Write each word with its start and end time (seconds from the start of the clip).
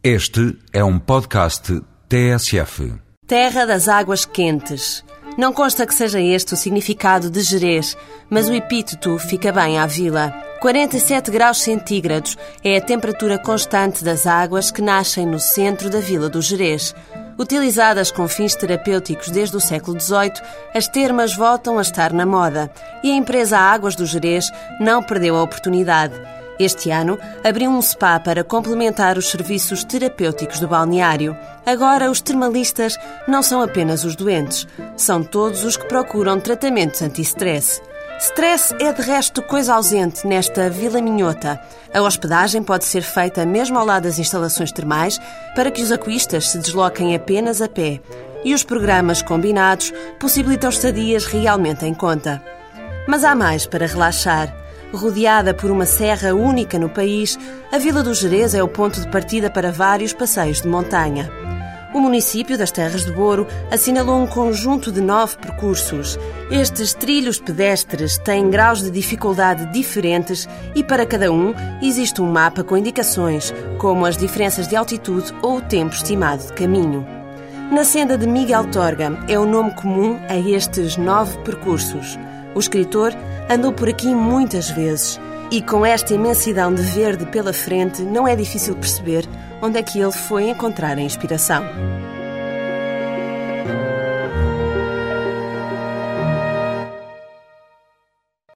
Este 0.00 0.56
é 0.72 0.84
um 0.84 0.96
podcast 0.96 1.82
TSF. 2.08 2.94
Terra 3.26 3.66
das 3.66 3.88
Águas 3.88 4.24
Quentes. 4.24 5.04
Não 5.36 5.52
consta 5.52 5.84
que 5.84 5.92
seja 5.92 6.20
este 6.20 6.54
o 6.54 6.56
significado 6.56 7.28
de 7.28 7.40
Jerez, 7.40 7.96
mas 8.30 8.48
o 8.48 8.54
epíteto 8.54 9.18
fica 9.18 9.50
bem 9.50 9.76
à 9.76 9.86
vila. 9.86 10.32
47 10.60 11.32
graus 11.32 11.58
centígrados 11.58 12.38
é 12.62 12.76
a 12.76 12.80
temperatura 12.80 13.38
constante 13.38 14.04
das 14.04 14.24
águas 14.24 14.70
que 14.70 14.80
nascem 14.80 15.26
no 15.26 15.40
centro 15.40 15.90
da 15.90 15.98
vila 15.98 16.28
do 16.28 16.40
Jerez. 16.40 16.94
Utilizadas 17.36 18.12
com 18.12 18.28
fins 18.28 18.54
terapêuticos 18.54 19.30
desde 19.30 19.56
o 19.56 19.60
século 19.60 20.00
XVIII, 20.00 20.32
as 20.72 20.86
termas 20.86 21.34
voltam 21.34 21.76
a 21.76 21.82
estar 21.82 22.12
na 22.12 22.24
moda 22.24 22.70
e 23.02 23.10
a 23.10 23.14
empresa 23.16 23.58
Águas 23.58 23.96
do 23.96 24.06
Jerez 24.06 24.48
não 24.78 25.02
perdeu 25.02 25.34
a 25.34 25.42
oportunidade. 25.42 26.14
Este 26.58 26.90
ano 26.90 27.18
abriu 27.44 27.70
um 27.70 27.80
spa 27.80 28.18
para 28.18 28.42
complementar 28.42 29.16
os 29.16 29.30
serviços 29.30 29.84
terapêuticos 29.84 30.58
do 30.58 30.66
balneário. 30.66 31.36
Agora, 31.64 32.10
os 32.10 32.20
termalistas 32.20 32.98
não 33.28 33.42
são 33.42 33.62
apenas 33.62 34.04
os 34.04 34.16
doentes, 34.16 34.66
são 34.96 35.22
todos 35.22 35.64
os 35.64 35.76
que 35.76 35.86
procuram 35.86 36.40
tratamentos 36.40 37.00
anti-stress. 37.00 37.80
Stress 38.20 38.74
é 38.80 38.92
de 38.92 39.00
resto 39.00 39.40
coisa 39.42 39.74
ausente 39.74 40.26
nesta 40.26 40.68
Vila 40.68 41.00
Minhota. 41.00 41.60
A 41.94 42.02
hospedagem 42.02 42.64
pode 42.64 42.84
ser 42.84 43.02
feita 43.02 43.46
mesmo 43.46 43.78
ao 43.78 43.86
lado 43.86 44.04
das 44.04 44.18
instalações 44.18 44.72
termais 44.72 45.20
para 45.54 45.70
que 45.70 45.80
os 45.80 45.92
aquistas 45.92 46.48
se 46.48 46.58
desloquem 46.58 47.14
apenas 47.14 47.62
a 47.62 47.68
pé. 47.68 48.00
E 48.44 48.52
os 48.52 48.64
programas 48.64 49.22
combinados 49.22 49.92
possibilitam 50.18 50.68
estadias 50.68 51.26
realmente 51.26 51.86
em 51.86 51.94
conta. 51.94 52.42
Mas 53.06 53.22
há 53.22 53.36
mais 53.36 53.66
para 53.66 53.86
relaxar. 53.86 54.52
Rodeada 54.92 55.52
por 55.52 55.70
uma 55.70 55.84
serra 55.84 56.34
única 56.34 56.78
no 56.78 56.88
país, 56.88 57.38
a 57.70 57.76
Vila 57.76 58.02
do 58.02 58.14
Jerez 58.14 58.54
é 58.54 58.62
o 58.62 58.68
ponto 58.68 58.98
de 58.98 59.08
partida 59.08 59.50
para 59.50 59.70
vários 59.70 60.14
passeios 60.14 60.62
de 60.62 60.68
montanha. 60.68 61.30
O 61.94 62.00
município 62.00 62.56
das 62.56 62.70
Terras 62.70 63.04
de 63.04 63.12
Boro 63.12 63.46
assinalou 63.70 64.18
um 64.18 64.26
conjunto 64.26 64.90
de 64.90 65.02
nove 65.02 65.36
percursos. 65.36 66.18
Estes 66.50 66.94
trilhos 66.94 67.38
pedestres 67.38 68.16
têm 68.18 68.48
graus 68.48 68.82
de 68.82 68.90
dificuldade 68.90 69.66
diferentes 69.72 70.48
e 70.74 70.82
para 70.82 71.04
cada 71.04 71.30
um 71.30 71.54
existe 71.82 72.22
um 72.22 72.30
mapa 72.30 72.64
com 72.64 72.76
indicações, 72.76 73.52
como 73.78 74.06
as 74.06 74.16
diferenças 74.16 74.68
de 74.68 74.76
altitude 74.76 75.34
ou 75.42 75.58
o 75.58 75.62
tempo 75.62 75.94
estimado 75.94 76.46
de 76.46 76.52
caminho. 76.54 77.06
Na 77.70 77.84
senda 77.84 78.16
de 78.16 78.26
Miguel 78.26 78.70
Torga 78.70 79.18
é 79.28 79.38
o 79.38 79.44
nome 79.44 79.74
comum 79.74 80.18
a 80.30 80.36
estes 80.36 80.96
nove 80.96 81.36
percursos. 81.38 82.18
O 82.58 82.60
escritor 82.60 83.12
andou 83.48 83.72
por 83.72 83.88
aqui 83.88 84.08
muitas 84.08 84.68
vezes 84.68 85.20
e 85.48 85.62
com 85.62 85.86
esta 85.86 86.12
imensidão 86.12 86.74
de 86.74 86.82
verde 86.82 87.24
pela 87.26 87.52
frente 87.52 88.02
não 88.02 88.26
é 88.26 88.34
difícil 88.34 88.74
perceber 88.74 89.24
onde 89.62 89.78
é 89.78 89.82
que 89.84 90.00
ele 90.00 90.10
foi 90.10 90.48
encontrar 90.48 90.98
a 90.98 91.00
inspiração. 91.00 91.62